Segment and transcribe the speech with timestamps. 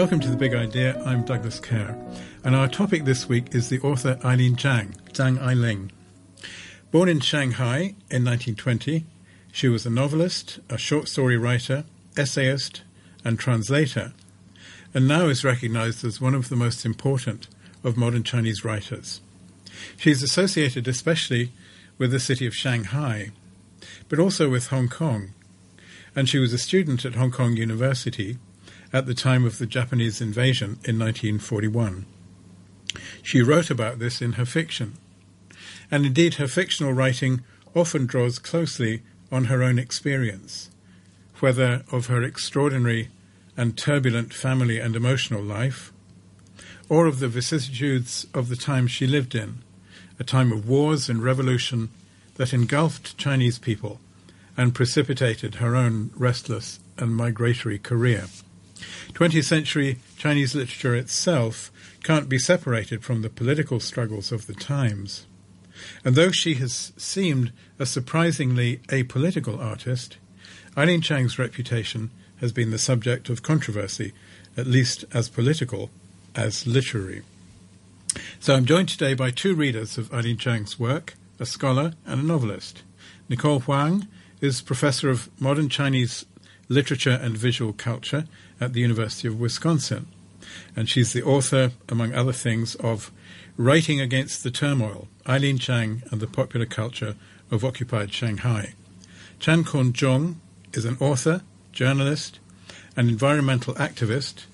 [0.00, 0.98] Welcome to The Big Idea.
[1.04, 1.94] I'm Douglas Kerr.
[2.42, 5.92] And our topic this week is the author Eileen Chang, Zhang Ailing.
[6.90, 9.04] Born in Shanghai in 1920,
[9.52, 11.84] she was a novelist, a short story writer,
[12.16, 12.80] essayist,
[13.26, 14.14] and translator,
[14.94, 17.46] and now is recognized as one of the most important
[17.84, 19.20] of modern Chinese writers.
[19.98, 21.52] She is associated especially
[21.98, 23.32] with the city of Shanghai,
[24.08, 25.34] but also with Hong Kong,
[26.16, 28.38] and she was a student at Hong Kong University
[28.92, 32.06] at the time of the Japanese invasion in 1941.
[33.22, 34.94] She wrote about this in her fiction,
[35.90, 37.42] and indeed her fictional writing
[37.74, 40.70] often draws closely on her own experience,
[41.38, 43.08] whether of her extraordinary
[43.56, 45.92] and turbulent family and emotional life,
[46.88, 49.58] or of the vicissitudes of the time she lived in,
[50.18, 51.88] a time of wars and revolution
[52.34, 54.00] that engulfed Chinese people
[54.56, 58.24] and precipitated her own restless and migratory career.
[59.12, 61.70] 20th century Chinese literature itself
[62.02, 65.26] can't be separated from the political struggles of the times.
[66.04, 70.16] And though she has seemed a surprisingly apolitical artist,
[70.76, 74.12] Eileen Chang's reputation has been the subject of controversy,
[74.56, 75.90] at least as political
[76.34, 77.22] as literary.
[78.40, 82.24] So I'm joined today by two readers of Eileen Chang's work, a scholar and a
[82.24, 82.82] novelist.
[83.28, 84.08] Nicole Huang
[84.40, 86.24] is professor of modern Chinese
[86.68, 88.26] literature and visual culture
[88.60, 90.06] at the University of Wisconsin,
[90.76, 93.10] and she's the author, among other things, of
[93.56, 97.14] Writing Against the Turmoil, Eileen Chang and the Popular Culture
[97.50, 98.74] of Occupied Shanghai.
[99.38, 100.36] Chan Koonchung
[100.72, 102.38] is an author, journalist,
[102.96, 104.44] and environmental activist.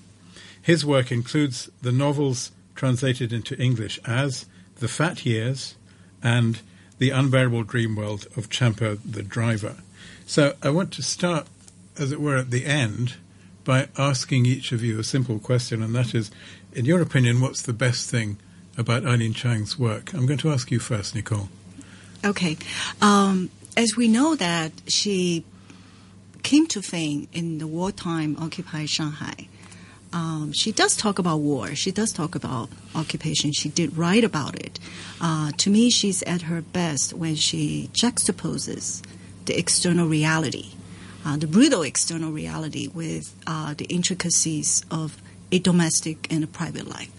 [0.61, 4.45] His work includes the novels translated into English as
[4.79, 5.75] The Fat Years
[6.21, 6.59] and
[6.99, 9.77] The Unbearable Dream World of Champa the Driver.
[10.25, 11.47] So I want to start,
[11.97, 13.15] as it were, at the end
[13.67, 16.31] by asking each of you a simple question, and that is,
[16.71, 18.37] in your opinion, what's the best thing
[18.77, 20.13] about Eileen Chang's work?
[20.13, 21.49] I'm going to ask you first, Nicole.
[22.23, 22.57] Okay.
[23.01, 25.43] Um, as we know that she
[26.43, 29.49] came to fame in the wartime occupied Shanghai.
[30.13, 31.75] Um, she does talk about war.
[31.75, 33.51] She does talk about occupation.
[33.51, 34.79] She did write about it.
[35.19, 39.03] Uh, to me, she's at her best when she juxtaposes
[39.43, 40.71] the external reality,
[41.25, 46.87] uh, the brutal external reality, with uh, the intricacies of a domestic and a private
[46.87, 47.11] life.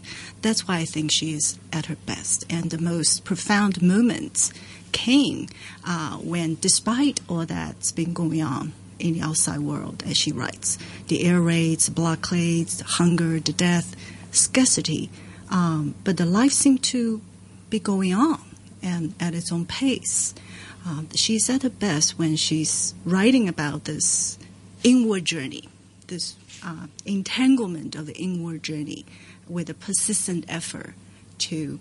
[0.43, 2.45] That's why I think she is at her best.
[2.51, 4.53] And the most profound moments
[4.93, 5.49] came
[5.87, 10.79] uh, when, despite all that's been going on in the outside world, as she writes.
[11.09, 13.95] The air raids, blockades, hunger, the death,
[14.33, 15.11] scarcity.
[15.51, 17.21] Um, but the life seemed to
[17.71, 18.41] be going on
[18.83, 20.35] and at its own pace.
[20.89, 24.39] Um, she's at her best when she's writing about this
[24.83, 25.69] inward journey,
[26.07, 26.35] this
[26.65, 29.05] uh, entanglement of the inward journey
[29.47, 30.95] with a persistent effort
[31.39, 31.79] to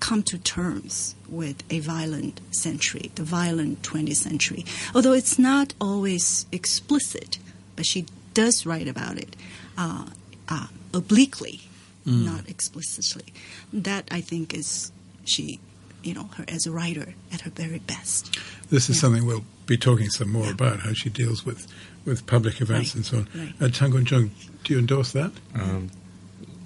[0.00, 4.64] come to terms with a violent century, the violent 20th century.
[4.92, 7.38] Although it's not always explicit,
[7.76, 9.36] but she does write about it
[9.76, 10.06] uh,
[10.48, 11.60] uh, obliquely,
[12.04, 12.24] mm.
[12.24, 13.32] not explicitly.
[13.72, 14.90] That I think is
[15.24, 15.60] she,
[16.08, 18.38] you know, her as a writer at her very best.
[18.70, 19.00] This is yeah.
[19.02, 20.52] something we'll be talking some more yeah.
[20.52, 21.66] about how she deals with,
[22.06, 22.94] with public events right.
[22.96, 23.28] and so on.
[23.34, 23.54] Right.
[23.60, 24.30] Uh, Chan Kun
[24.64, 25.32] do you endorse that?
[25.54, 25.90] Um,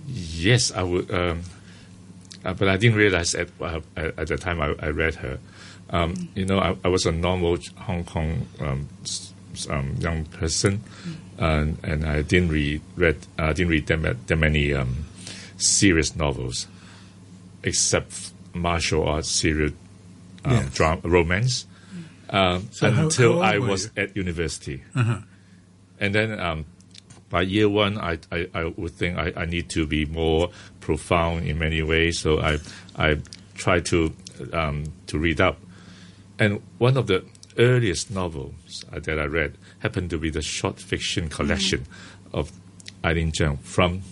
[0.07, 1.11] yes, I would.
[1.13, 1.43] Um,
[2.45, 5.39] uh, but I didn't realize at uh, at the time I, I read her.
[5.91, 6.29] Um, mm.
[6.37, 8.89] You know, I, I, was a normal Hong Kong um,
[9.69, 11.17] um, young person, mm.
[11.39, 15.05] and, and I didn't read read uh, didn't read that, that many um,
[15.57, 16.67] serious novels,
[17.63, 19.73] except martial arts serial
[20.45, 20.75] um, yes.
[20.75, 21.67] drama romance.
[22.31, 22.75] Mm.
[22.75, 24.03] So until how, how I was you?
[24.03, 25.19] at university, uh-huh.
[26.01, 26.65] and then um,
[27.29, 31.47] by year one, I, I, I would think I, I, need to be more profound
[31.47, 32.19] in many ways.
[32.19, 32.59] So I
[32.97, 33.19] I
[33.55, 34.13] try to
[34.53, 35.59] um, to read up,
[36.39, 37.25] and one of the
[37.59, 42.39] earliest novels that I read happened to be the short fiction collection mm-hmm.
[42.39, 42.53] of
[43.05, 44.03] Eileen Chang from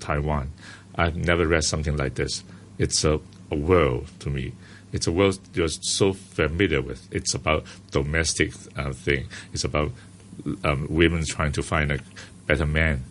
[0.00, 0.52] Taiwan.
[0.94, 2.44] I've never read something like this.
[2.78, 3.20] It's a,
[3.52, 4.52] a world to me.
[4.92, 7.06] It's a world you're so familiar with.
[7.10, 9.28] It's about domestic uh, thing.
[9.52, 9.92] It's about
[10.64, 11.98] um, women trying to find a
[12.46, 13.04] better man.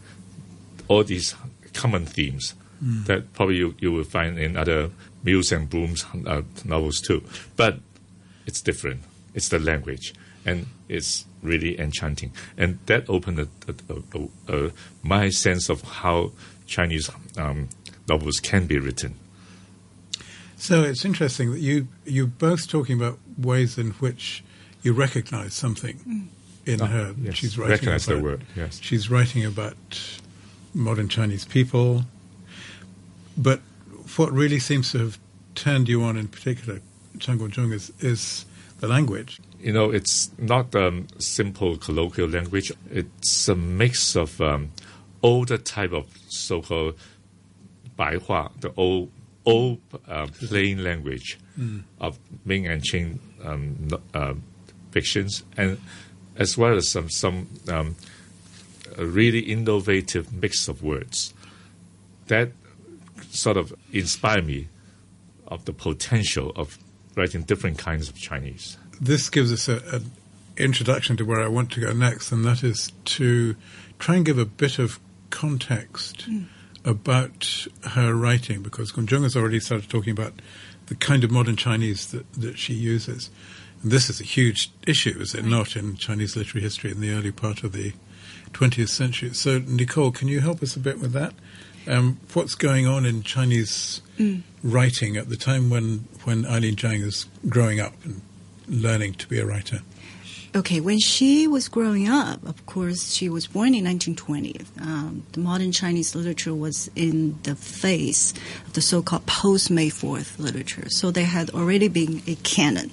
[0.88, 1.36] All these
[1.74, 2.54] common themes
[2.84, 3.06] mm.
[3.06, 4.92] that probably you, you will find in other
[5.24, 7.24] Mills and Boon's uh, novels too.
[7.56, 7.80] But
[8.46, 9.02] it's different.
[9.34, 10.14] It's the language,
[10.46, 12.32] and it's really enchanting.
[12.58, 14.72] And that opened a, a, a,
[15.04, 16.32] my sense of how
[16.66, 17.70] Chinese um,
[18.08, 19.16] novels can be written.
[20.62, 24.44] So it's interesting that you you both talking about ways in which
[24.84, 25.96] you recognize something.
[26.08, 26.28] Mm
[26.66, 27.16] in oh, her.
[27.20, 27.36] Yes.
[27.36, 28.44] She's writing Recognize about, the word.
[28.56, 28.80] Yes.
[28.82, 30.20] She's writing about
[30.74, 32.04] modern Chinese people.
[33.38, 33.62] But
[34.18, 35.20] what really seems to have
[35.56, 36.82] turned you on in particular,
[37.20, 38.46] Chan Koonchung, is, is
[38.80, 39.40] the language.
[39.60, 42.72] You know, it's not um, simple colloquial language.
[42.90, 44.72] It's a mix of um,
[45.24, 46.96] older type of so-called
[47.98, 49.12] 白话, the old
[49.46, 51.84] old uh, plain language Mm.
[52.00, 54.36] of Ming and Qing um, uh,
[54.92, 55.78] fictions, and
[56.38, 57.98] as well as some some um,
[58.98, 61.34] really innovative mix of words
[62.28, 62.52] that
[63.32, 64.70] sort of inspire me
[65.48, 66.78] of the potential of
[67.18, 68.78] writing different kinds of Chinese.
[69.02, 70.10] This gives us an
[70.56, 73.56] introduction to where I want to go next, and that is to
[74.00, 75.00] try and give a bit of
[75.32, 76.28] context
[76.86, 80.34] about her writing, because Koonchung has already started talking about
[80.88, 83.30] the kind of modern Chinese that, that she uses.
[83.82, 87.12] And this is a huge issue, is it not, in Chinese literary history in the
[87.12, 87.94] early part of the
[88.54, 89.34] 20th century.
[89.34, 91.34] So, Nicole, can you help us a bit with that?
[91.88, 94.02] Um, what's going on in Chinese
[94.64, 98.22] writing at the time when, when Eileen Zhang is growing up and
[98.68, 99.80] learning to be a writer?
[100.54, 104.60] Okay, when she was growing up, of course, she was born in 1920.
[104.82, 108.34] Um, the modern Chinese literature was in the phase
[108.68, 110.90] of the so-called post-May 4th literature.
[110.90, 112.92] So there had already been a canon.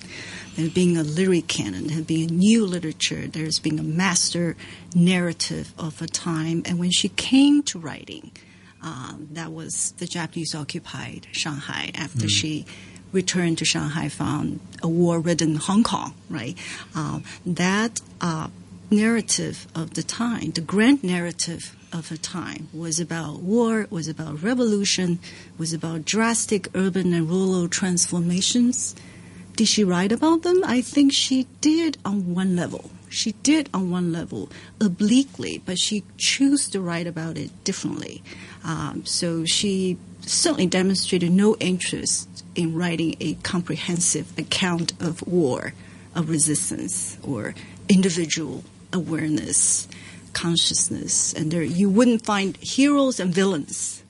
[0.55, 1.89] There had been a lyric canon.
[1.89, 3.27] There had been a new literature.
[3.27, 4.57] There's been a master
[4.95, 6.63] narrative of a time.
[6.65, 8.31] And when she came to writing,
[8.83, 12.67] um, that was the Japanese occupied Shanghai after she
[13.13, 16.57] returned to Shanghai, found a war-ridden Hong Kong, right?
[16.95, 18.49] Um, that uh,
[18.91, 24.43] narrative of the time, the grand narrative of the time, was about war, was about
[24.43, 25.19] revolution,
[25.57, 28.95] was about drastic urban and rural transformations.
[29.57, 30.63] Did she write about them?
[30.65, 32.91] I think she did on one level.
[33.09, 34.51] She did on one level,
[34.81, 38.23] obliquely, but she chose to write about it differently.
[38.65, 45.73] Um, so she certainly demonstrated no interest in writing a comprehensive account of war,
[46.15, 47.55] of resistance, or
[47.89, 49.89] individual awareness,
[50.33, 51.33] consciousness.
[51.33, 54.03] And there, you wouldn't find heroes and villains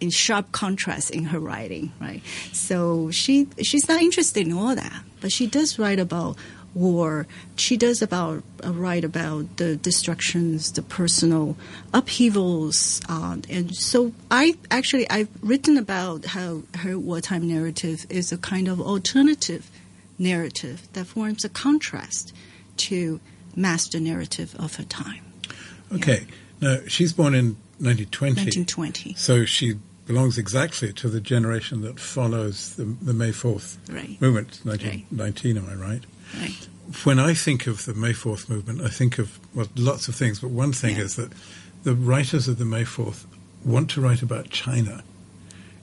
[0.00, 2.22] in sharp contrast in her writing, right?
[2.52, 6.36] So she she's not interested in all that, but she does write about
[6.74, 7.26] war.
[7.56, 11.56] She does about uh, write about the destructions, the personal
[11.92, 18.38] upheavals, uh, and so I actually I've written about how her wartime narrative is a
[18.38, 19.70] kind of alternative
[20.18, 22.32] narrative that forms a contrast
[22.76, 23.20] to
[23.56, 25.22] master narrative of her time,
[25.92, 26.26] Okay.
[26.60, 28.34] Now, she's born in 1920.
[28.34, 29.14] 1920.
[29.14, 29.74] So she
[30.06, 34.20] belongs exactly to the generation that follows the, the May 4th Right.
[34.20, 36.04] movement, 1919, am I right?
[36.38, 36.68] Right.
[37.04, 40.40] When I think of the May 4th movement, I think of, well, lots of things,
[40.40, 41.02] but one thing Yeah.
[41.04, 41.32] is that
[41.82, 43.24] the writers of the May 4th
[43.64, 45.02] want to write about China.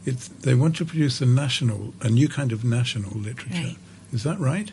[0.05, 3.53] It's, they want to produce a national, a new kind of national literature.
[3.53, 3.77] Right.
[4.13, 4.71] Is that right?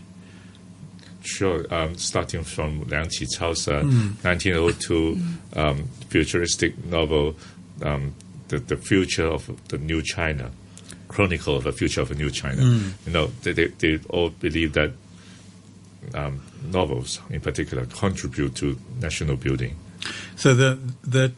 [1.23, 4.23] Sure, um, starting from Liang Qichao's uh, Mm.
[4.25, 5.19] 1902
[5.57, 7.37] um, futuristic novel,
[7.83, 8.15] um,
[8.49, 10.51] the, the Future of the New China,
[11.09, 12.63] Chronicle of the Future of a New China.
[12.63, 12.93] Mm.
[13.07, 14.93] You know, they, they, they all believe that
[16.15, 19.77] um, novels, in particular, contribute to national building.
[20.37, 21.33] So that that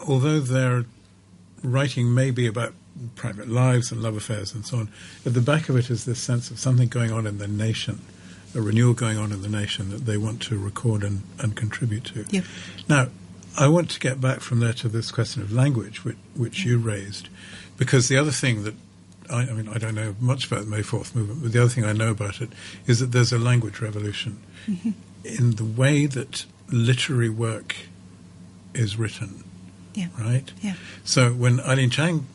[0.00, 0.84] although their
[1.62, 2.74] writing may be about
[3.14, 4.88] private lives and love affairs and so on,
[5.24, 8.00] at the back of it is this sense of something going on in the nation,
[8.54, 12.04] a renewal going on in the nation that they want to record and, and contribute
[12.04, 12.24] to.
[12.30, 12.44] Yep.
[12.88, 13.08] Now,
[13.58, 16.78] I want to get back from there to this question of language, which, which you
[16.78, 17.28] raised,
[17.76, 18.74] because the other thing that
[19.32, 21.68] I, I mean, I don't know much about the May Fourth movement, but the other
[21.70, 22.50] thing I know about it
[22.86, 24.40] is that there's a language revolution
[25.24, 27.74] in the way that literary work
[28.74, 29.44] is written,
[29.94, 30.08] Yeah.
[30.18, 30.50] right?
[30.62, 30.74] Yeah.
[31.04, 32.26] So when Eileen Chang,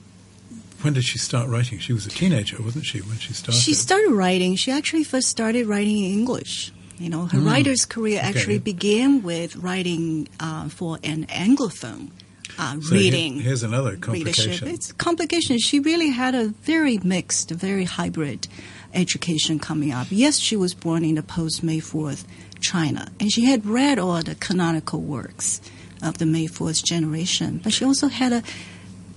[0.82, 1.80] when did she start writing?
[1.80, 3.60] She was a teenager, wasn't she, when she started?
[3.60, 4.56] She started writing.
[4.56, 6.72] She actually first started writing in English.
[7.00, 8.56] You know, her writer's career actually.
[8.56, 8.64] Okay.
[8.74, 12.10] began with writing uh, for an Anglophone
[12.58, 13.40] uh, So here- reading.
[13.42, 14.04] here's another readership.
[14.26, 14.68] complication.
[14.68, 15.58] It's complication.
[15.60, 18.48] She really had a very mixed, very hybrid
[18.94, 20.08] education coming up.
[20.10, 22.24] Yes, she was born in the post May 4th
[22.62, 25.62] China, and she had read all the canonical works
[26.02, 28.42] of the May 4th generation, but she also had a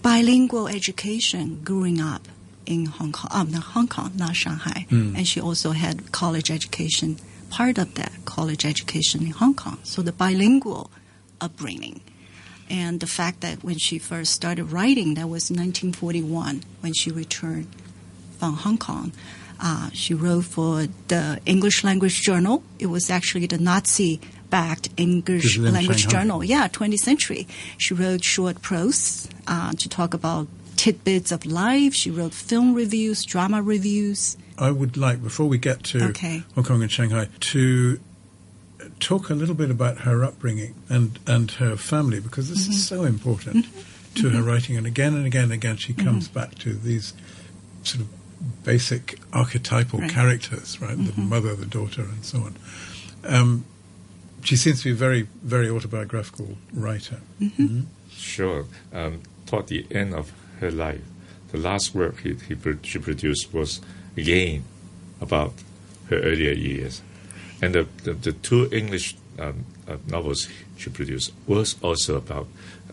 [0.03, 2.29] bilingual education growing up
[2.67, 7.19] in Hong Kong, um, not Hong Kong, not Shanghai, and she also had college education.
[7.51, 10.91] Part of that college education in Hong Kong, so the bilingual
[11.41, 12.01] upbringing
[12.71, 17.67] and the fact that when she first started writing, that was 1941 when she returned
[18.39, 19.13] from Hong Kong.
[19.63, 22.63] Uh, she wrote for the English language journal.
[22.79, 26.43] It was actually the Nazi backed English This is in language journal.
[26.43, 27.47] Yeah, 20th century.
[27.77, 31.93] She wrote short prose uh, to talk about tidbits of life.
[31.93, 34.39] She wrote film reviews, drama reviews.
[34.57, 36.43] I would like, before we get to Okay.
[36.55, 38.01] Hong Kong and Shanghai, to
[39.01, 42.73] talk a little bit about her upbringing and, and her family, because this Mm-hmm.
[42.73, 43.67] is so important
[44.17, 44.77] to her writing.
[44.77, 46.39] And again and again and again, she comes Mm-hmm.
[46.39, 47.13] back to these
[47.83, 48.09] sort of
[48.65, 50.11] basic archetypal Right.
[50.11, 50.97] characters, right?
[50.97, 51.29] The Mm-hmm.
[51.29, 52.57] mother, the daughter, and so on.
[53.25, 53.65] Um,
[54.43, 57.21] she seems to be a very, very autobiographical writer.
[57.41, 57.83] Mm-hmm.
[58.11, 58.65] Sure.
[58.93, 61.03] Um, toward the end of her life,
[61.53, 63.81] the last work he, he she produced was
[64.17, 64.65] again
[65.21, 65.53] about
[66.09, 67.03] her earlier years,
[67.63, 72.47] and the the, the two English um, uh, novels she produced was also about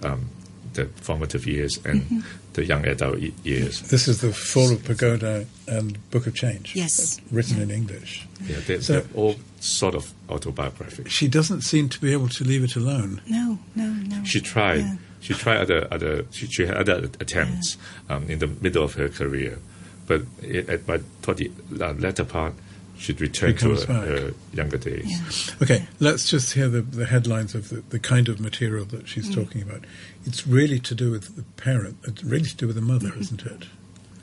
[0.03, 0.25] um,
[0.73, 2.19] the formative years and Mm-hmm.
[2.53, 3.81] the young adult y- years.
[3.81, 6.75] This is the Fall of Pagoda and Book of Change.
[6.75, 7.19] Yes.
[7.31, 8.27] Written in English.
[8.47, 11.09] Yeah, they, So- they're all sort of autobiographic.
[11.09, 13.21] She doesn't seem to be able to leave it alone.
[13.27, 14.23] No, no, no.
[14.23, 14.79] She tried.
[14.81, 14.95] Yeah.
[15.19, 16.25] She tried other other.
[16.31, 17.77] She, she had other attempts
[18.09, 19.57] um, in the middle of her career,
[20.05, 22.53] but it, at, but toward the uh, latter part,
[22.97, 25.05] she'd return to her, her younger days.
[25.49, 25.55] Yeah.
[25.61, 29.33] Okay, let's just hear the, the headlines of the, the kind of material that she's
[29.33, 29.85] talking about.
[30.25, 33.45] It's really to do with the parent, it's really to do with the mother, isn't
[33.45, 33.65] it?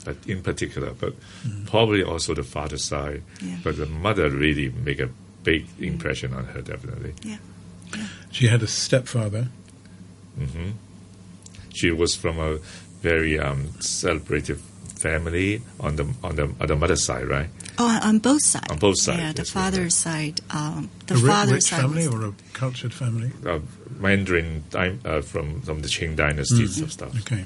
[0.03, 1.15] But in particular, but
[1.65, 3.23] probably also the father side.
[3.41, 3.57] Yeah.
[3.63, 5.09] But the mother really make a
[5.43, 7.13] big impression on her, definitely.
[7.23, 7.37] Yeah.
[8.31, 9.47] She had a stepfather.
[10.37, 10.71] Hmm.
[11.73, 12.59] She was from a
[13.01, 17.49] very um, celebrated family on the on the on the mother's side, right?
[17.77, 18.71] Oh, on both sides.
[18.71, 20.39] On both sides, Yeah, the yes, yes, father's side.
[20.51, 21.81] Um, the a ri- father's rich side.
[21.81, 23.31] family or a cultured family?
[23.45, 23.59] Uh,
[23.99, 27.17] Mandarin dy- uh, from from the Qing dynasties of stuff.
[27.21, 27.45] Okay.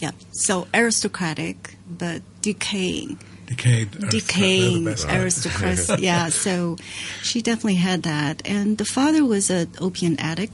[0.00, 0.10] yeah.
[0.32, 3.18] So aristocratic, but decaying.
[3.46, 3.88] Decayed.
[3.88, 5.08] aristocrat, they're the decaying best.
[5.08, 5.94] aristocracy.
[6.02, 6.76] yeah, so
[7.22, 8.42] she definitely had that.
[8.48, 10.52] And the father was an opium addict.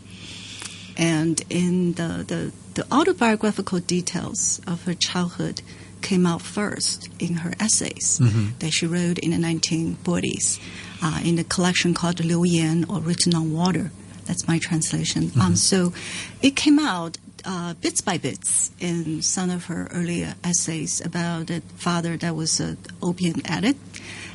[0.97, 5.63] And in the, the, the autobiographical details of her childhood
[6.03, 8.19] came out first in her essays
[8.61, 10.61] that she wrote in the 1940s
[11.03, 13.91] uh, in the collection called Liu Yan or Written on Water.
[14.27, 15.31] That's my translation.
[15.41, 15.93] Um, so
[16.43, 21.61] it came out uh, bits by bits in some of her earlier essays about a
[21.77, 23.79] father that was an opium addict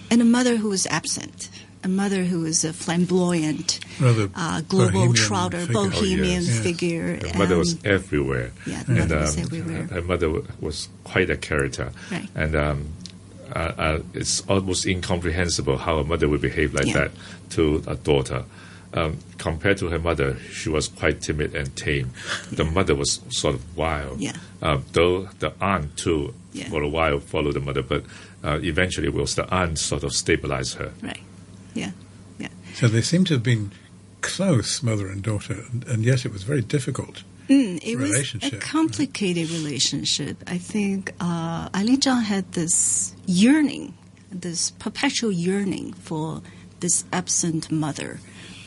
[0.09, 1.49] and a mother who was absent,
[1.83, 5.73] a mother who was a flamboyant, Rather uh, global bohemian trouter, figure.
[5.73, 6.59] bohemian Oh, yes.
[6.59, 7.19] figure.
[7.27, 8.51] Her mother was everywhere.
[8.65, 9.83] Yeah, the mother was um, everywhere.
[9.87, 10.29] Her mother
[10.61, 11.91] was quite a character.
[12.11, 12.29] Right.
[12.35, 12.87] And um,
[13.55, 16.93] uh, uh, it's almost incomprehensible how a mother would behave like Yeah.
[16.93, 17.11] that
[17.51, 18.45] to a daughter.
[18.95, 22.11] Um, compared to her mother, she was quite timid and tame.
[22.51, 24.21] The mother was sort of wild.
[24.21, 24.33] Yeah.
[24.61, 26.69] Uh, though the aunt, too, Yeah.
[26.69, 28.03] for a while followed the mother, but
[28.43, 30.91] uh, eventually it was the aunt sort of stabilized her.
[31.01, 31.19] Right.
[31.73, 31.91] Yeah.
[32.39, 32.49] Yeah.
[32.73, 33.71] So they seem to have been
[34.21, 37.23] close, mother and daughter, and, and yet it was very difficult.
[37.49, 38.61] Mm, it was a Relationship.
[38.61, 40.37] complicated relationship.
[40.47, 43.93] I think uh, Eileen Zhang had this yearning,
[44.31, 46.41] this perpetual yearning for
[46.79, 48.19] this absent mother,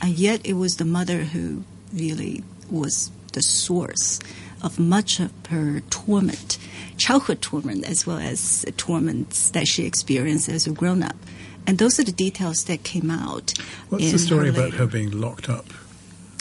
[0.02, 4.18] and yet it was the mother who really was the source
[4.62, 6.58] of much of her torment,
[6.98, 11.16] childhood torment, as well as torments that she experienced as a grown up.
[11.66, 13.52] And those are the details that came out.
[13.88, 15.66] What's the story about her being locked up?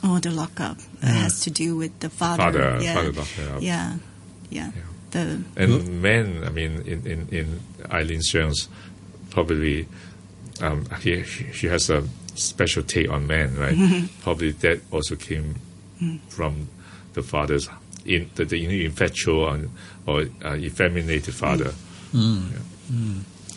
[0.03, 0.77] Oh, the lockup.
[1.01, 2.43] It has to do with the father.
[2.43, 2.93] Father- yeah.
[2.93, 3.61] father locked her up.
[3.61, 3.95] Yeah.
[4.51, 4.71] Yeah.
[5.11, 7.59] The And men, I mean, in, in, in
[7.91, 8.67] Eileen Zhang's,
[9.31, 9.87] probably
[10.61, 12.03] um, he, she has a
[12.35, 13.75] special take on men, right?
[13.75, 14.21] Mm-hmm.
[14.21, 15.55] Probably that also came
[16.01, 16.19] Mm.
[16.27, 16.67] from
[17.13, 17.69] the father's
[18.05, 19.69] in the, the infatual and,
[20.05, 21.73] or uh, effeminated father.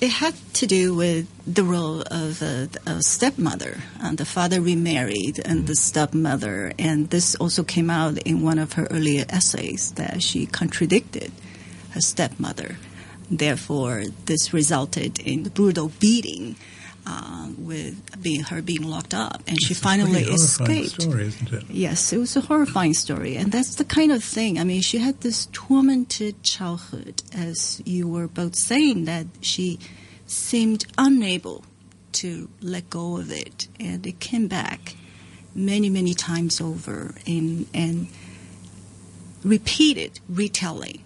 [0.01, 3.79] It had to do with the role of a, a stepmother.
[4.01, 8.75] Uh, the father remarried and the stepmother, and this also came out in one of
[8.75, 11.33] her earlier essays that she contradicted
[11.91, 12.77] her stepmother.
[13.31, 16.57] Therefore, this resulted in brutal beating,
[17.11, 20.35] uh, with being her being locked up, and she It's a finally horrifying
[20.85, 21.03] escaped.
[21.03, 21.65] story, isn't it?
[21.71, 24.59] Yes, it was a horrifying story, and that's the kind of thing.
[24.59, 29.79] I mean, she had this tormented childhood, as you were both saying, that she
[30.27, 31.65] seemed unable
[32.21, 34.95] to let go of it, and it came back
[35.55, 38.09] many, many times over in and
[39.45, 41.03] repeated retelling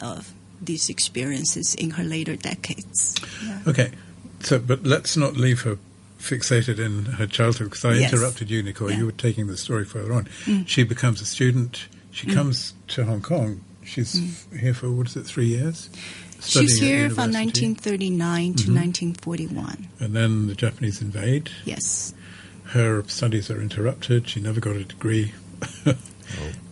[0.00, 3.16] of these experiences in her later decades.
[3.44, 3.58] Yeah.
[3.66, 3.90] Okay,
[4.42, 5.78] so but let's not leave her
[6.18, 8.12] fixated in her childhood because I Yes.
[8.12, 8.90] interrupted you, Nicole.
[8.90, 8.98] Yeah.
[8.98, 10.26] You were taking the story further on.
[10.44, 10.68] Mm.
[10.68, 11.86] She becomes a student.
[12.12, 13.62] She comes to Hong Kong.
[13.84, 14.16] She's
[14.52, 15.88] f- here for what is it, three years?
[15.88, 16.60] Mm.
[16.60, 19.88] She's here from 1939 to 1941.
[20.00, 21.50] And then the Japanese invade.
[21.64, 22.14] Yes.
[22.66, 24.28] her studies are interrupted.
[24.28, 25.32] She never got a degree.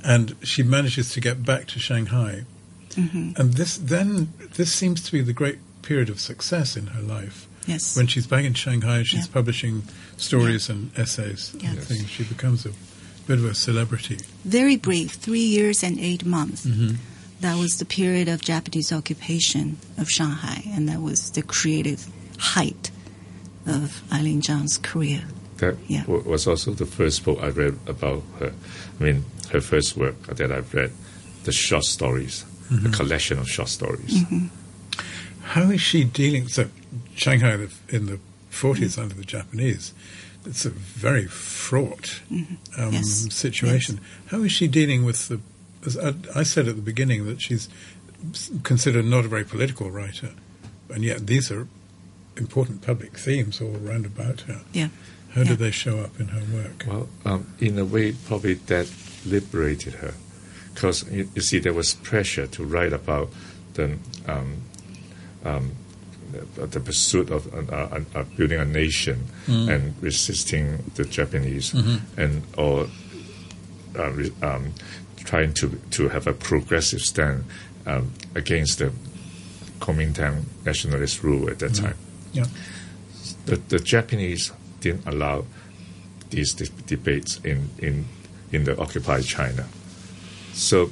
[0.05, 2.45] And she manages to get back to Shanghai.
[2.91, 3.33] Mm-hmm.
[3.37, 7.47] And this then this seems to be the great period of success in her life.
[7.67, 7.97] Yes.
[7.97, 9.33] When she's back in Shanghai, she's Yeah.
[9.33, 9.83] publishing
[10.17, 12.09] stories and essays and things.
[12.11, 12.71] She becomes a
[13.27, 14.19] bit of a celebrity.
[14.45, 16.65] Very brief, three years and eight months.
[16.67, 16.97] Mm-hmm.
[17.43, 22.07] That was the period of Japanese occupation of Shanghai, and that was the creative
[22.39, 22.91] height
[23.67, 25.23] of Eileen Zhang's career.
[25.59, 26.05] That Yeah.
[26.07, 28.53] wa- was also the first book I read about her.
[28.99, 30.93] I mean, her first work that I've read,
[31.45, 32.87] the short stories, Mm-hmm.
[32.87, 34.15] a collection of short stories.
[34.15, 34.47] Mm-hmm.
[35.43, 36.47] How is she dealing?
[36.49, 36.69] So,
[37.15, 38.19] Shanghai in the- in the
[38.51, 39.01] 40s Mm-hmm.
[39.03, 39.93] under the Japanese,
[40.47, 42.93] it's a very fraught um, Mm-hmm.
[42.93, 43.33] Yes.
[43.35, 44.01] situation.
[44.27, 45.41] How is she dealing with the?
[45.87, 47.69] As I, I said at the beginning that she's
[48.63, 50.31] considered not a very political writer,
[50.91, 51.67] and yet these are
[52.37, 54.61] important public themes all round about her.
[54.73, 54.89] Yeah.
[55.35, 56.85] How do they show up in her work?
[56.89, 58.91] Well, um, in a way, probably that
[59.25, 60.15] liberated her,
[60.75, 63.31] because you, you see, there was pressure to write about
[63.75, 64.63] the um,
[65.45, 65.71] um,
[66.55, 71.73] the, the pursuit of uh, uh, uh, building a nation and resisting the Japanese,
[72.17, 72.87] and or
[73.99, 74.73] uh, um,
[75.25, 77.45] trying to to have a progressive stand
[77.87, 78.93] um, against the
[79.81, 81.95] Kuomintang nationalist rule at that time
[82.33, 82.45] Yeah.
[83.47, 85.45] the, the Japanese didn't allow
[86.31, 88.05] these de- debates in, in,
[88.53, 89.67] in the occupied China.
[90.53, 90.91] So,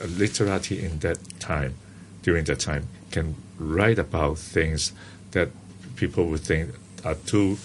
[0.00, 1.74] uh, literati in that time,
[2.22, 4.92] during that time, can write about things
[5.30, 5.48] that
[5.94, 7.56] people would think are too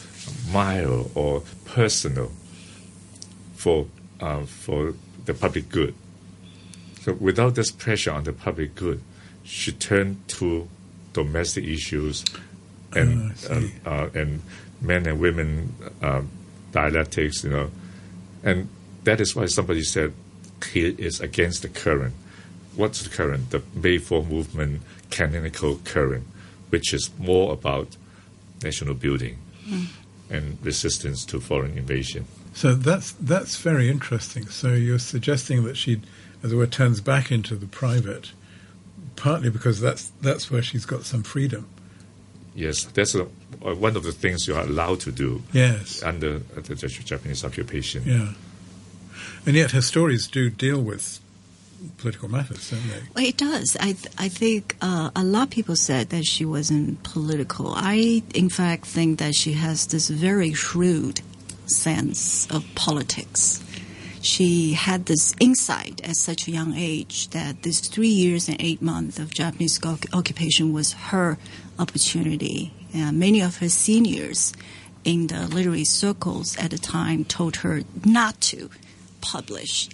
[0.53, 2.32] mild or personal
[3.56, 3.88] for,
[4.22, 4.94] uh, for
[5.25, 5.96] the public good.
[7.01, 9.01] So, without this pressure on the public good,
[9.44, 10.68] she turned to
[11.13, 12.24] domestic issues
[12.94, 14.41] and Oh, uh, uh, and
[14.82, 16.22] men and women uh,
[16.72, 17.72] dialectics, you know,
[18.44, 18.70] and
[19.03, 20.13] that is why somebody said
[20.72, 22.13] he is against the current.
[22.80, 23.50] What's the current?
[23.50, 26.26] The May Fourth movement canonical current,
[26.70, 27.98] which is more about
[28.63, 29.38] national building
[30.30, 32.24] and resistance to foreign invasion.
[32.54, 34.48] So that's that's very interesting.
[34.48, 36.00] So you're suggesting that she,
[36.42, 38.32] as it were, turns back into the private,
[39.18, 41.68] partly because that's that's where she's got some freedom.
[42.56, 46.02] Yes, that's a, uh, one of the things you are allowed to do Yes.
[46.02, 48.04] under uh, the Japanese occupation.
[48.06, 48.34] Yeah.
[49.46, 51.20] And yet her stories do deal with
[51.98, 53.02] political matters, don't they?
[53.15, 53.78] Well, it does.
[53.80, 57.74] I th- I think uh, a lot of people said that she wasn't political.
[57.76, 61.22] I, in fact, think that she has this very shrewd
[61.65, 63.63] sense of politics.
[64.22, 68.82] She had this insight at such a young age that this three years and eight
[68.82, 71.38] months of Japanese oc- occupation was her
[71.78, 72.74] opportunity.
[72.94, 74.52] And many of her seniors
[75.06, 78.70] in the literary circles at the time told her not to
[79.22, 79.89] publish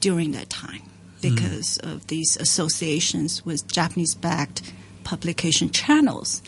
[0.00, 0.82] during that time
[1.20, 4.62] because of these associations with Japanese backed
[5.04, 6.42] publication channels.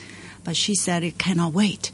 [0.45, 1.93] But she said it cannot wait.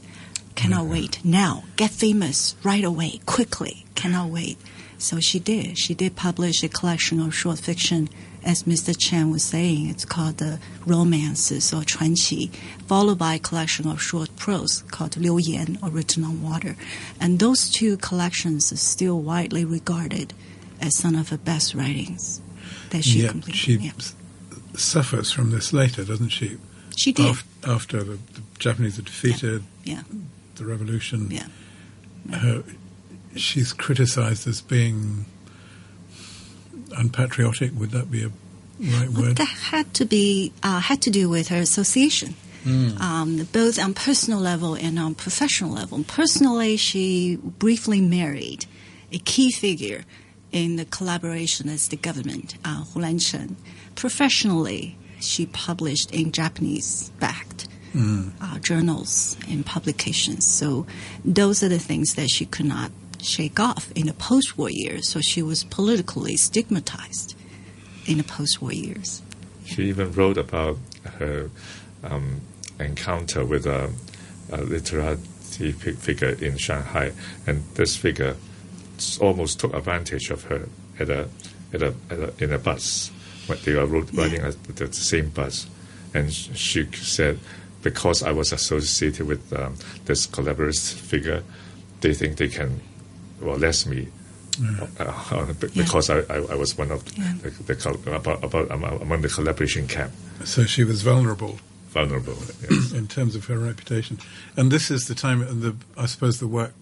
[0.55, 1.25] Cannot wait.
[1.25, 1.65] Now.
[1.77, 3.85] Get famous right away, quickly.
[3.95, 4.59] Cannot wait.
[4.99, 5.77] So she did.
[5.79, 8.09] She did publish a collection of short fiction,
[8.45, 8.95] as Mr.
[8.97, 9.89] Chen was saying.
[9.89, 12.51] It's called the Romances or 传奇,
[12.87, 16.77] followed by a collection of short prose called Liu Yan or Written on Water.
[17.21, 20.33] And those two collections are still widely regarded
[20.81, 22.41] as some of her best writings
[22.99, 23.57] that she yet completed.
[23.59, 23.93] she yeah.
[24.77, 26.57] suffers from this later, doesn't she?
[26.97, 27.27] She did.
[27.31, 30.03] Af- after the, the Japanese are defeated, yeah.
[30.57, 31.49] the revolution, Yeah.
[32.39, 32.63] her,
[33.37, 35.27] she's criticized as being
[36.97, 37.73] unpatriotic.
[37.79, 38.29] Would that be a
[38.81, 39.37] right Well, word?
[39.37, 42.35] that had to be uh, had to do with her association,
[42.67, 46.03] um, both on personal level and on professional level.
[46.05, 48.67] Personally, she briefly married
[49.13, 50.05] a key figure
[50.55, 53.57] in the collaboration as the government, uh, Hu Lancheng.
[53.97, 60.47] Professionally, she published in Japanese-backed uh, journals and publications.
[60.47, 60.87] So
[61.25, 65.09] those are the things that she could not shake off in the post-war years.
[65.09, 67.35] So she was politically stigmatized
[68.07, 69.23] in the post-war years.
[69.65, 70.79] She even wrote about
[71.19, 71.51] her
[72.05, 72.41] um,
[72.79, 73.91] encounter with a,
[74.53, 75.17] a literary
[75.73, 77.13] figure in Shanghai,
[77.47, 78.37] and this figure
[79.21, 81.29] almost took advantage of her at a,
[81.73, 83.11] at a, at a in a bus.
[83.47, 85.67] When they were riding a, the same bus,
[86.15, 87.39] and she said,
[87.83, 89.77] "Because I was associated with um,
[90.07, 91.43] this collaborative figure,
[92.01, 92.81] they think they can
[93.41, 94.09] molest me."
[95.01, 97.35] Uh, be- because I, I, I was one of Yeah.
[97.43, 100.13] the, the about, about among among the collaboration camp,
[100.45, 102.37] So she was vulnerable vulnerable.
[102.69, 102.93] Yes.
[102.93, 104.19] in terms of her reputation.
[104.57, 106.73] And this is the time, and the I suppose the work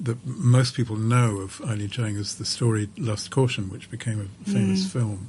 [0.00, 4.50] that most people know of Eileen Chang is the story Lust Caution, which became a
[4.50, 5.28] famous film.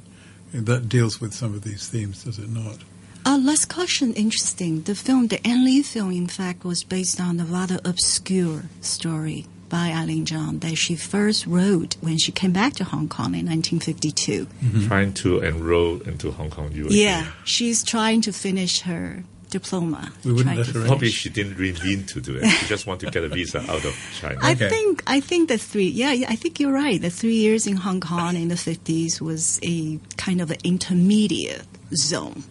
[0.52, 2.78] And that deals with some of these themes, does it not?
[3.24, 4.82] Uh, Lust Caution, interesting.
[4.82, 9.46] The film, the Ang Lee film, in fact, was based on a rather obscure story
[9.68, 13.46] by Eileen Zhang that she first wrote when she came back to Hong Kong in
[13.46, 14.46] 1952.
[14.88, 16.88] Trying to enroll into Hong Kong U.
[16.90, 20.12] Yeah, she's trying to finish her diploma.
[20.24, 20.86] We wouldn't let her.
[20.86, 22.48] Probably she didn't really mean to do it.
[22.48, 24.38] She just wanted to get a visa out of China.
[24.42, 24.68] I Okay.
[24.68, 27.00] think I think the three yeah, yeah I think you're right.
[27.00, 31.66] The three years in Hong Kong in the fifties was a kind of an intermediate
[31.94, 32.44] zone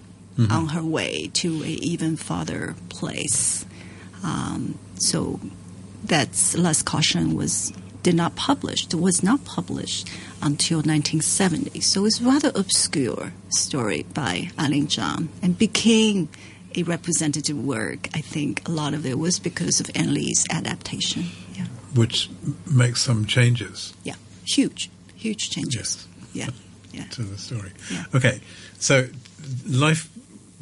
[0.50, 3.66] on her way to an even farther place.
[4.24, 5.40] Um, so
[6.06, 10.08] that's Lust Caution was did not published was not published
[10.42, 11.82] until 1970.
[11.82, 16.30] So it's rather obscure story by Eileen Zhang and became
[16.82, 18.08] a representative work.
[18.14, 21.26] I think a lot of it was because of Ang Lee's adaptation.
[21.56, 21.66] Yeah.
[21.96, 22.30] Which
[22.72, 24.16] makes some changes Yeah,
[24.46, 26.08] huge, huge changes.
[26.34, 26.50] Yeah,
[26.94, 27.06] yeah.
[27.12, 27.72] to the story.
[27.92, 28.04] Yeah.
[28.14, 28.42] Okay,
[28.78, 29.08] so
[29.68, 30.10] life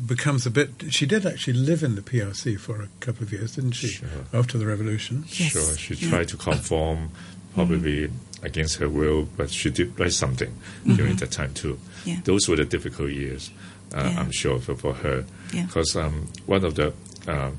[0.06, 0.70] becomes a bit.
[0.90, 3.88] She did actually live in the PRC for a couple of years, didn't she?
[3.88, 4.08] Sure.
[4.34, 5.26] After the revolution.
[5.28, 5.52] Yes.
[5.52, 6.10] Sure, she Yeah.
[6.10, 7.10] tried to conform,
[7.56, 8.12] probably mm.
[8.44, 10.54] Against her will, but she did write something
[10.96, 11.74] during that time too.
[11.76, 12.10] Mm-hmm.
[12.10, 12.20] Yeah.
[12.24, 13.50] Those were the difficult years,
[13.96, 14.20] uh, Yeah.
[14.20, 15.26] I'm sure, for, for her.
[15.54, 15.66] Yeah.
[15.66, 16.94] Because um, one of the,
[17.28, 17.58] um,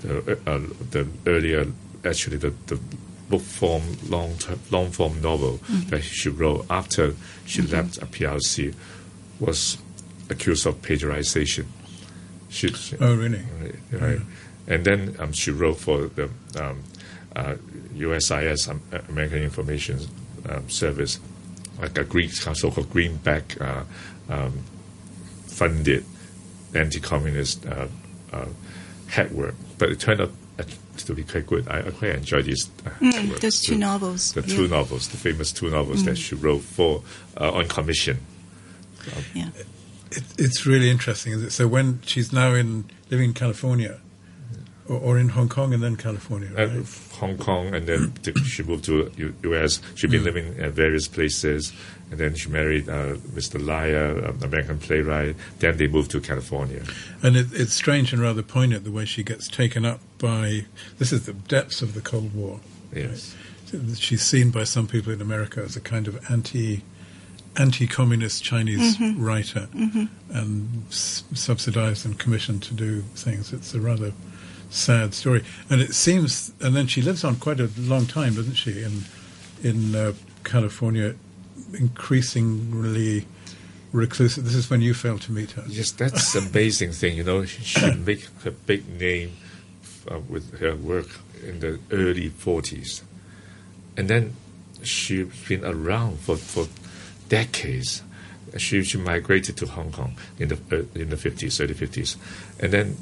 [0.00, 0.60] the, uh,
[0.90, 1.66] the earlier,
[2.04, 2.78] actually, the, the
[3.28, 5.90] book form, long, term, long form novel Mm-hmm.
[5.90, 7.14] that she wrote after
[7.46, 8.74] she left a PRC
[9.40, 9.78] was
[10.30, 11.66] accused of plagiarization.
[12.48, 13.42] She, Oh, really?
[13.60, 14.20] Right, right.
[14.66, 16.82] And then um, she wrote for the um,
[17.36, 17.54] uh,
[17.94, 19.98] USIS, um, uh, American Information
[20.48, 21.20] um, Service,
[21.80, 23.84] like a green, so-called greenback uh,
[24.28, 24.52] um,
[25.46, 26.04] funded
[26.74, 27.86] anti-communist uh,
[28.32, 28.46] uh,
[29.08, 29.54] head work.
[29.78, 30.64] But it turned out uh,
[30.98, 31.68] to be quite good.
[31.68, 34.46] I, I quite enjoyed these uh, Mm, those two the- novels, The yeah.
[34.46, 34.56] Mm.
[34.56, 37.02] two novels, the famous two novels that she wrote for
[37.40, 38.18] uh, on commission.
[39.34, 39.48] Yeah.
[40.10, 41.50] It, it's really interesting, is it?
[41.50, 43.98] So when she's now in living in California,
[44.88, 46.68] or, or in Hong Kong and then California, right?
[46.68, 46.82] uh,
[47.16, 49.80] Hong Kong, and then t- she moved to U- U.S.
[49.94, 51.72] She'd been living at various places,
[52.10, 53.60] and then she married uh, Mr.
[53.60, 55.36] Reyher, an American playwright.
[55.60, 56.82] Then they moved to California.
[57.22, 60.66] And it, it's strange and rather poignant the way she gets taken up by.
[60.98, 62.60] This is the depths of the Cold War.
[62.94, 63.34] Yes,
[63.96, 66.82] She's seen by some people in America as a kind of anti,
[67.56, 69.68] anti-communist Chinese writer,
[70.30, 73.52] and s- subsidized and commissioned to do things.
[73.52, 74.12] It's a rather
[74.70, 76.52] sad story, and it seems.
[76.60, 78.82] And then she lives on quite a long time, doesn't she?
[78.82, 79.02] In
[79.62, 80.12] in uh,
[80.44, 81.14] California,
[81.72, 83.26] increasingly
[83.92, 84.44] reclusive.
[84.44, 85.64] This is when you failed to meet her.
[85.66, 87.16] yes, that's amazing thing.
[87.16, 89.32] You know, she, she made her big name
[90.10, 91.08] uh, with her work
[91.42, 93.02] in the early '40s,
[93.96, 94.34] and then
[94.82, 96.66] she's been around for for
[97.28, 98.02] decades.
[98.56, 102.16] She she migrated to Hong Kong in the uh, in the fifties, early fifties,
[102.60, 102.96] and then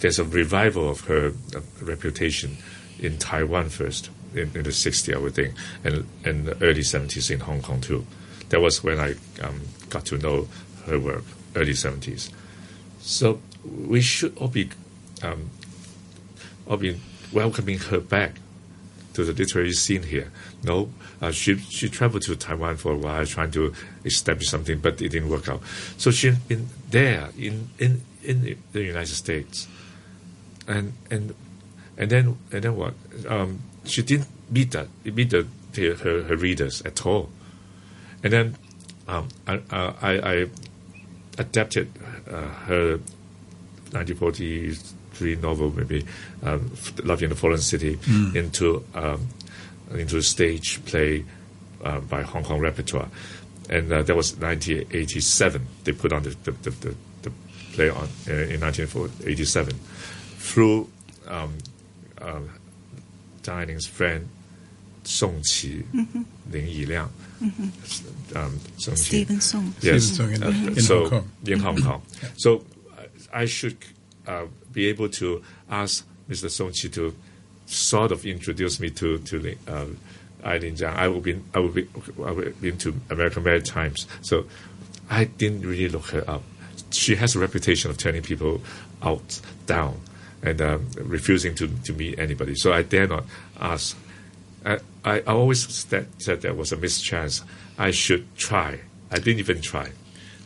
[0.00, 1.32] there's a revival of her
[1.80, 2.56] reputation
[2.98, 5.54] in Taiwan first in, in the '60s, I would think,
[5.84, 8.06] and and the early '70s in Hong Kong too.
[8.50, 10.48] That was when I um, got to know
[10.86, 12.30] her work, early '70s.
[13.00, 14.70] So we should all be
[15.22, 15.50] um,
[16.66, 17.00] all be
[17.32, 18.36] welcoming her back
[19.14, 20.30] to the literary scene here.
[20.62, 23.72] No, uh, she she traveled to Taiwan for a while, trying to
[24.04, 25.62] establish something, but it didn't work out.
[25.96, 29.68] So she's been there in in in the United States,
[30.66, 31.34] and and
[31.96, 32.94] and then and then what?
[33.28, 37.28] Um, she didn't meet that meet the, the her, her readers at all,
[38.22, 38.56] and then
[39.08, 40.46] um, I, I I
[41.38, 41.90] adapted
[42.30, 42.98] uh, her
[43.92, 46.04] 1943 novel, maybe
[46.42, 46.70] um,
[47.02, 47.98] Love in the Fallen City,
[48.34, 49.28] into um,
[49.92, 51.24] into a stage play
[51.84, 53.08] uh, by Hong Kong Repertoire,
[53.70, 55.66] and uh, that was 1987.
[55.84, 57.32] They put on the the, the, the, the
[57.72, 59.78] play on uh, in 1987
[60.44, 60.88] through
[61.26, 61.56] um,
[62.20, 62.40] uh,
[63.42, 64.28] Zhang Ailing's friend
[65.04, 65.84] Song Qi,
[66.50, 67.08] Lin Yiliang,
[68.36, 68.98] um, Song Qi.
[68.98, 69.72] Stephen Soong.
[69.78, 71.30] Stephen Soong in- Uh, in so, Hong Kong.
[71.46, 72.02] In Hong Kong.
[72.36, 72.64] So
[72.96, 73.02] uh,
[73.32, 73.76] I should
[74.26, 76.48] uh, be able to ask Mr.
[76.50, 77.14] Song Qi to
[77.66, 79.86] sort of introduce me to to Lin- uh,
[80.44, 80.94] Eileen Zhang.
[80.96, 81.86] I will be I will be
[82.24, 84.06] I will be into American Maritimes.
[84.22, 84.44] So
[85.10, 86.42] I didn't really look her up.
[86.90, 88.60] She has a reputation of turning people
[89.02, 90.00] out down
[90.44, 92.54] and um, refusing to, to meet anybody.
[92.54, 93.24] So I dare not
[93.58, 93.96] ask.
[94.64, 97.42] I, I, I always said, said there was a mischance.
[97.78, 98.80] I should try.
[99.10, 99.90] I didn't even try.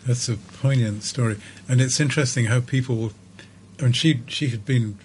[0.06, 1.37] That's a poignant story,
[1.68, 3.12] and it's interesting how people.
[3.78, 4.96] I mean, she she had been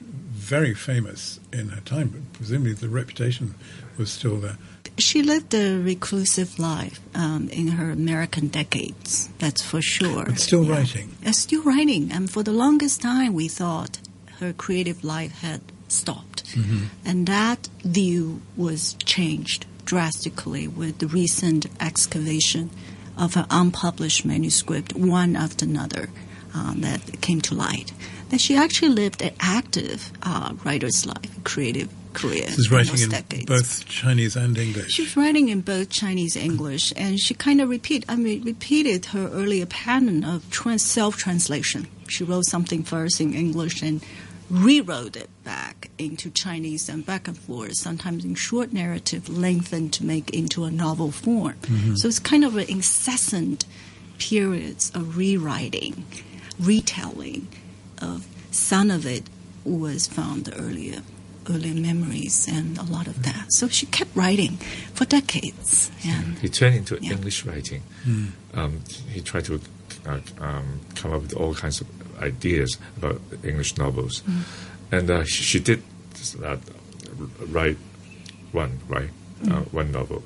[0.43, 3.55] very famous in her time, but presumably the reputation
[3.97, 4.57] was still there.
[4.97, 10.25] She lived a reclusive life um, in her American decades, that's for sure.
[10.25, 10.73] But still yeah.
[10.73, 11.15] writing.
[11.25, 12.11] Uh, still writing.
[12.11, 13.97] And for the longest time, we thought
[14.39, 16.45] her creative life had stopped.
[16.55, 16.85] Mm-hmm.
[17.05, 22.69] And that view was changed drastically with the recent excavation
[23.17, 26.09] of an unpublished manuscript, one after another,
[26.53, 27.91] um, that came to light.
[28.29, 32.47] That she actually lived an active uh, writer's life, creative career.
[32.47, 33.45] She's writing in decades.
[33.45, 34.91] both Chinese and English.
[34.91, 38.43] She was writing in both Chinese and English, and she kind of repeat, I mean,
[38.43, 41.87] repeated her earlier pattern of trans- self-translation.
[42.13, 44.03] She wrote something first in English and
[44.49, 50.05] rewrote it back into Chinese and back and forth, sometimes in short narrative, lengthened to
[50.05, 51.55] make into a novel form.
[51.61, 51.95] Mm-hmm.
[51.95, 53.65] So it's kind of an incessant
[54.19, 56.05] periods of rewriting,
[56.59, 57.47] retelling
[58.01, 59.23] of some of it
[59.65, 61.01] was found earlier
[61.49, 63.47] earlier memories and a lot of that.
[63.49, 64.57] So she kept writing
[64.93, 65.91] for decades.
[66.05, 67.11] And he turned into yeah.
[67.11, 67.83] English writing.
[68.05, 68.31] Mm.
[68.53, 69.59] Um, he tried to
[70.05, 71.87] uh, um, come up with all kinds of
[72.19, 74.43] ideas about English novels, mm.
[74.91, 75.83] and uh, she, she, did
[76.43, 76.57] uh,
[77.47, 77.77] write
[78.51, 79.09] one right
[79.41, 79.73] mm.
[79.73, 80.23] one novel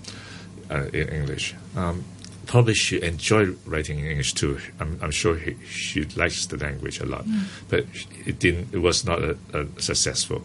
[0.69, 1.56] uh, in English.
[1.76, 2.04] Um,
[2.45, 4.60] probably she enjoyed writing in English too.
[4.80, 7.43] I'm, I'm sure he, she likes the language a lot, mm.
[7.69, 7.86] but
[8.26, 8.73] it didn't.
[8.73, 10.43] It was not a, a successful.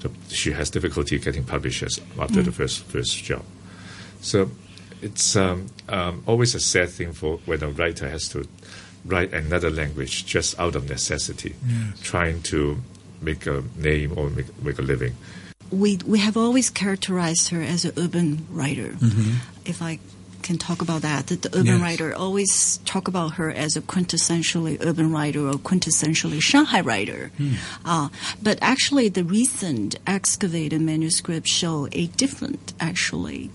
[0.00, 3.44] So she has difficulty getting publishers after the first first job.
[4.22, 4.50] So
[5.02, 8.46] it's um, um, always a sad thing for when a writer has to
[9.04, 12.00] write another language just out of necessity, yes.
[12.00, 12.78] trying to
[13.20, 15.14] make a name or make, make a living.
[15.70, 18.88] We we have always characterized her as an urban writer.
[18.88, 19.36] Mm-hmm.
[19.64, 20.00] If I
[20.42, 21.80] can talk about that, that the urban yes.
[21.80, 27.30] writer always talk about her as a quintessentially urban writer or quintessentially Shanghai writer.
[27.38, 27.54] Mm.
[27.84, 28.08] Uh,
[28.42, 33.50] but actually, the recent excavated manuscripts show a different, actually,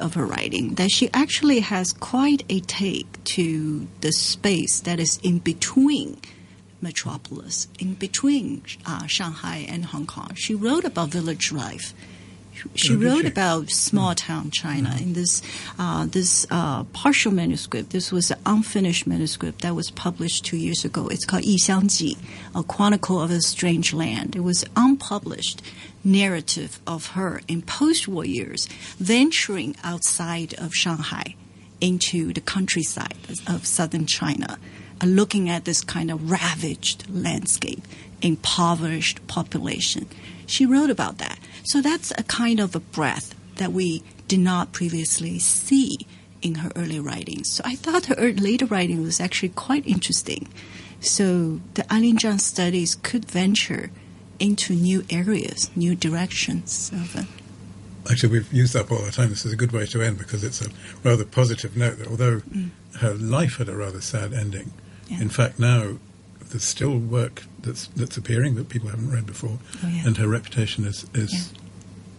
[0.00, 5.18] of her writing, that she actually has quite a take to the space that is
[5.22, 6.20] in between
[6.82, 10.32] metropolis, in between uh, Shanghai and Hong Kong.
[10.34, 11.94] She wrote about village life.
[12.74, 15.42] She oh, wrote about small town China in this
[15.78, 17.90] uh, this uh, partial manuscript.
[17.90, 21.08] This was an unfinished manuscript that was published two years ago.
[21.08, 22.16] It's called Yi Xiang Ji,
[22.54, 24.36] a chronicle of a strange land.
[24.36, 25.62] It was unpublished
[26.04, 28.66] narrative of her in post-war years,
[28.98, 31.34] venturing outside of Shanghai
[31.80, 33.16] into the countryside
[33.46, 34.58] of southern China,
[35.02, 37.82] uh, looking at this kind of ravaged landscape,
[38.22, 40.06] impoverished population.
[40.46, 41.38] She wrote about that.
[41.66, 46.06] So that's a kind of a breadth that we did not previously see
[46.42, 47.50] in her early writings.
[47.50, 50.48] So I thought her later writing was actually quite interesting.
[51.00, 53.90] So the Eileen Zhang studies could venture
[54.38, 57.26] into new areas, new directions of it.
[58.10, 59.30] Actually, we've used that all the time.
[59.30, 60.70] This is a good way to end because it's a
[61.02, 62.70] rather positive note that although mm.
[63.00, 64.72] her life had a rather sad ending,
[65.08, 65.20] yeah.
[65.20, 65.96] in fact, now
[66.50, 70.06] there's still work that's that's appearing that people haven't read before, oh, yeah.
[70.06, 71.52] and her reputation is is.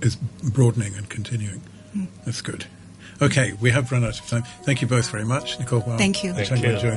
[0.02, 1.62] Is broadening and continuing.
[1.96, 2.08] Mm.
[2.26, 2.66] That's good.
[3.22, 4.44] Okay, we have run out of time.
[4.64, 5.82] Thank you both very much, Nicole.
[5.82, 6.34] Thank you.
[6.34, 6.92] Thank you.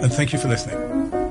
[0.00, 1.25] And thank you for listening.